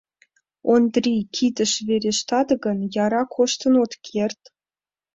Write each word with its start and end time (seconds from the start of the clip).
Ондрий 0.73 1.21
кидыш 1.35 1.71
верештат 1.87 2.49
гын, 2.63 2.79
яра 3.03 3.23
коштын 3.35 3.73
от 3.83 3.91
керт. 4.07 4.41